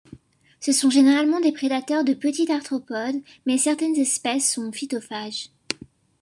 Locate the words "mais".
3.45-3.59